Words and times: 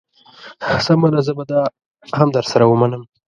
سمه 0.85 1.07
ده 1.13 1.19
زه 1.27 1.33
به 1.37 1.43
دا 1.51 1.61
هم 2.17 2.27
در 2.35 2.45
سره 2.51 2.65
ومنم. 2.67 3.03